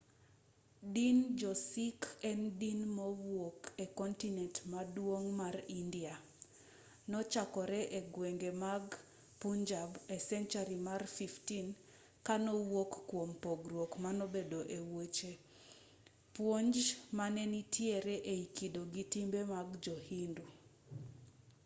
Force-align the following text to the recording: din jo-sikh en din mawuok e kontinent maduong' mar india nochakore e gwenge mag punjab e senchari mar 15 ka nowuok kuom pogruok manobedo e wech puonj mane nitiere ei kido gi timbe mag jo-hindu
din 0.93 1.17
jo-sikh 1.39 2.05
en 2.29 2.39
din 2.61 2.79
mawuok 2.97 3.59
e 3.83 3.85
kontinent 3.99 4.55
maduong' 4.71 5.29
mar 5.41 5.55
india 5.83 6.13
nochakore 7.11 7.81
e 7.97 8.01
gwenge 8.13 8.51
mag 8.63 8.85
punjab 9.41 9.91
e 10.15 10.17
senchari 10.27 10.77
mar 10.87 11.01
15 11.17 11.67
ka 12.25 12.35
nowuok 12.45 12.91
kuom 13.09 13.29
pogruok 13.43 13.91
manobedo 14.03 14.59
e 14.77 14.79
wech 14.95 15.19
puonj 16.35 16.73
mane 17.17 17.43
nitiere 17.53 18.15
ei 18.33 18.43
kido 18.57 18.81
gi 18.93 19.03
timbe 19.13 19.39
mag 19.53 19.67
jo-hindu 19.83 20.45